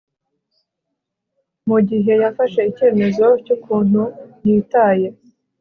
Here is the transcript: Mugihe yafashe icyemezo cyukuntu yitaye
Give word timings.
Mugihe 1.67 2.13
yafashe 2.23 2.59
icyemezo 2.69 3.27
cyukuntu 3.45 4.01
yitaye 4.45 5.07